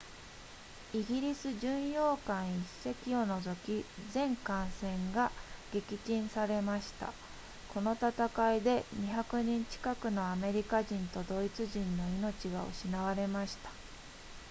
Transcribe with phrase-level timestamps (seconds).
[0.95, 2.47] イギリス巡洋艦
[2.85, 5.31] 1隻を除き全艦船が
[5.75, 7.13] 撃沈されました
[7.71, 8.09] この戦
[8.55, 13.69] いで200人近くのアメリカ人とドイツ人の命が失われました